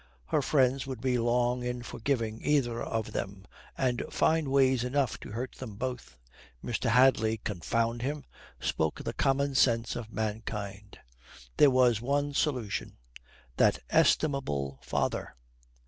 [0.29, 3.45] Her friends would be long in forgiving either of them,
[3.77, 6.17] and find ways enough to hurt them both.
[6.65, 6.89] Mr.
[6.89, 8.23] Hadley, confound him,
[8.59, 10.97] spoke the common sense of mankind.
[11.57, 12.97] There was one solution
[13.57, 15.35] that estimable father.